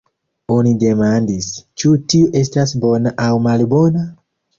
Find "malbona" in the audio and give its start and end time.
3.49-4.03